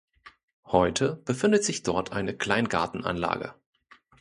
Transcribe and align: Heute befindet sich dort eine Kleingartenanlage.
Heute 0.65 1.15
befindet 1.25 1.63
sich 1.63 1.83
dort 1.83 2.11
eine 2.11 2.35
Kleingartenanlage. 2.35 3.53